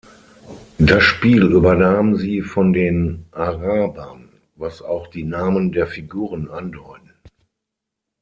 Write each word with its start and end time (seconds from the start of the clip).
Das 0.79 1.03
Spiel 1.03 1.43
übernahmen 1.43 2.15
sie 2.15 2.41
von 2.41 2.73
den 2.73 3.27
Arabern, 3.29 4.29
was 4.55 4.81
auch 4.81 5.05
die 5.05 5.21
Namen 5.23 5.71
der 5.73 5.85
Figuren 5.85 6.49
andeuten. 6.49 7.13